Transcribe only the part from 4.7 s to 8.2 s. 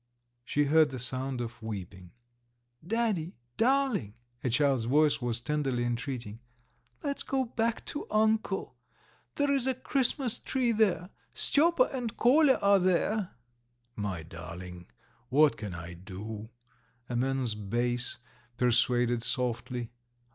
voice was tenderly entreating, "let's go back to